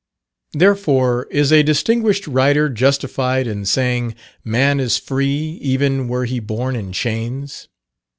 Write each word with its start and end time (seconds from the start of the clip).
Therefore 0.53 1.27
is 1.29 1.53
a 1.53 1.61
distinguished 1.61 2.25
writer 2.25 2.69
justified 2.69 3.45
in 3.45 3.65
saying, 3.67 4.15
"Man 4.43 4.79
is 4.79 4.97
free, 4.97 5.59
even 5.61 6.07
were 6.07 6.25
he 6.25 6.39
born 6.39 6.75
in 6.75 6.91
chains." 6.91 7.67